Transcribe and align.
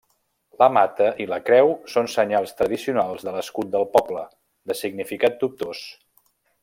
La 0.61 0.67
mata 0.77 1.09
i 1.25 1.27
la 1.33 1.37
creu 1.49 1.69
són 1.95 2.09
senyals 2.13 2.57
tradicionals 2.61 3.27
de 3.27 3.35
l'escut 3.37 3.69
del 3.77 3.85
poble, 3.99 4.25
de 4.73 4.77
significat 4.81 5.39
dubtós. 5.45 5.85